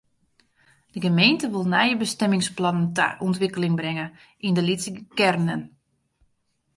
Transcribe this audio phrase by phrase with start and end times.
[0.93, 4.07] De gemeente wol nije bestimmingsplannen ta ûntwikkeling bringe
[4.45, 5.61] yn de lytse kearnen.